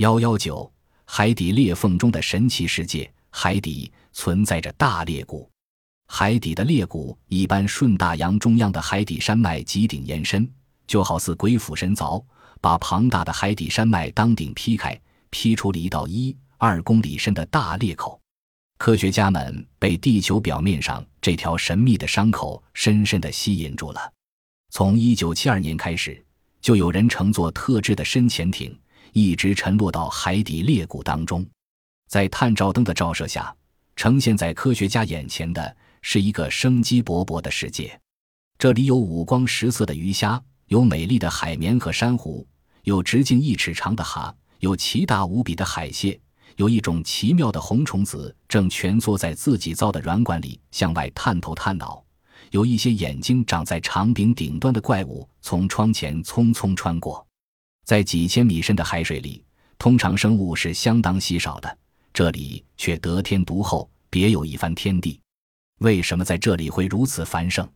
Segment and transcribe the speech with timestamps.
[0.00, 0.72] 幺幺九，
[1.04, 3.12] 海底裂缝中的神奇世界。
[3.28, 5.46] 海底存在着大裂谷，
[6.06, 10.50] 海底的裂谷一般顺大洋中央的海底山脉极顶延伸，
[10.86, 12.24] 就好似鬼斧神凿，
[12.62, 18.18] 把庞大的海底山脉当顶劈开，劈出了一道一二公里深的大裂口。
[18.78, 24.10] 科学家们被地球表面上这条神秘的伤口深深地吸引住了。
[24.70, 26.24] 从一九七二年开始，
[26.62, 28.74] 就有人乘坐特制的深潜艇。
[29.12, 31.46] 一直沉落到海底裂谷当中，
[32.08, 33.54] 在探照灯的照射下，
[33.96, 37.98] 呈现在科学家眼前的是一个生机勃勃的世界。
[38.58, 42.46] 这里有五光十色的鱼虾，有美丽的海绵和珊瑚，
[42.84, 46.20] 有直径一尺长的蛤，有奇大无比的海蟹，
[46.56, 52.04] 有一种奇妙的红虫子正蜷缩在自己造的软管里向外探头探脑，
[52.50, 57.26] 有一些眼睛长在长柄顶端的怪物从窗前匆匆穿过。
[57.90, 59.42] 在几千米深的海水里，
[59.76, 61.78] 通常生物是相当稀少的，
[62.12, 65.18] 这里却得天独厚，别有一番天地。
[65.78, 67.68] 为什么在这里会如此繁盛？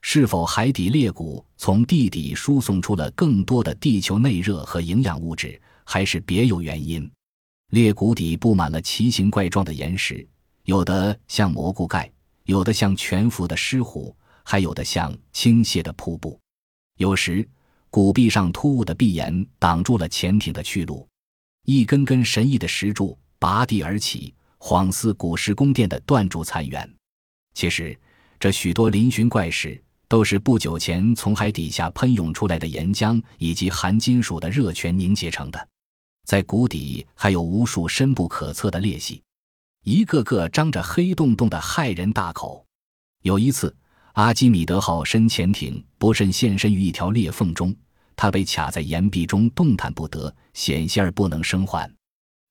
[0.00, 7.06] 是否海底裂谷从地底输送出了更多的地球内热和营养物质，还是别有原因？
[7.68, 10.26] 裂谷底布满了奇形怪状的岩石，
[10.64, 12.10] 有的像蘑菇盖，
[12.44, 16.40] 有的像全幅的狮虎，还有的像倾泻的瀑布。
[16.96, 17.46] 有时。
[17.90, 21.06] 谷壁上突兀的壁岩挡住了潜艇的去路，
[21.64, 26.88] 一根根神异的石柱拔地而起，恍似古时宫殿的断柱残垣。
[27.52, 27.98] 其实，
[28.38, 35.68] 这许多嶙峋怪石都是不久前从海底下喷涌出来的岩浆以及含金属的热泉凝结成的。
[36.24, 39.20] 在谷底还有无数深不可测的裂隙，
[39.82, 42.64] 一个个张着黑洞洞的骇人大口。
[43.22, 43.74] 有一次。
[44.20, 47.74] 阿基米德号深潜艇不慎现身于一条裂缝中，
[48.14, 51.90] 它被卡在岩壁中，动弹不得，险些儿不能生还。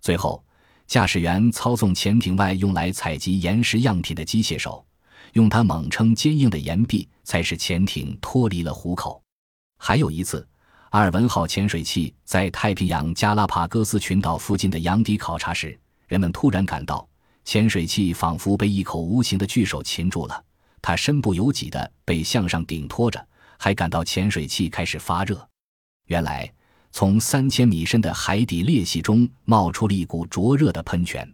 [0.00, 0.42] 最后，
[0.86, 4.82] 驾驶员操纵潜艇外用来采集岩石样品的机械手，
[5.34, 9.22] 用它猛撑坚硬的岩壁，才使潜艇脱离了虎口。
[9.76, 10.48] 还有一次，
[10.88, 17.06] 阿尔文号潜水器在太平洋加拉帕戈斯群岛附近的洋底考察时，人们突然感到
[17.44, 20.44] 潜水器仿佛被一口无形的巨手擒住了。
[20.80, 23.26] 他身不由己地被向上顶托着，
[23.58, 25.48] 还感到潜水器开始发热。
[26.06, 26.50] 原来，
[26.90, 31.30] 从三千米深的海底裂隙中冒出了一股灼热的喷泉。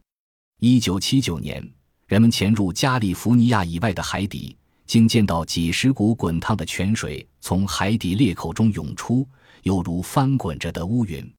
[0.60, 1.66] 一九七九年，
[2.06, 4.56] 人们潜入加利福尼亚以外的海底，
[4.86, 9.26] 竟见到几十股滚烫的泉水从海底裂口中涌出，
[9.62, 11.32] 犹如翻滚着的乌云。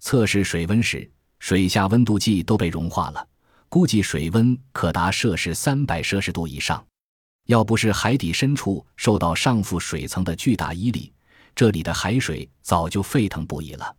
[0.00, 1.08] 测试水温时，
[1.38, 3.26] 水下温度计都被融化了，
[3.68, 6.84] 估计水温可达摄氏三百摄氏度以上。
[7.52, 11.12] 要不是海底深处受到上覆水层的巨大压力，
[11.54, 13.94] 这里的海水早就沸腾不已了。